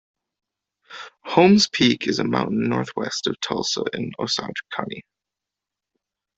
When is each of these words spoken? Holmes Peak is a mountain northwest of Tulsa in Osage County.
Holmes 1.27 1.67
Peak 1.67 2.07
is 2.07 2.17
a 2.17 2.23
mountain 2.23 2.67
northwest 2.67 3.27
of 3.27 3.39
Tulsa 3.39 3.83
in 3.93 4.13
Osage 4.19 4.63
County. 4.73 5.03